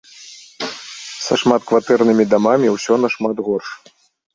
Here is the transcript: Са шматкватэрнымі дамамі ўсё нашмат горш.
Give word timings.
Са 1.27 1.35
шматкватэрнымі 1.43 2.25
дамамі 2.35 2.67
ўсё 2.81 2.93
нашмат 3.07 3.37
горш. 3.51 3.69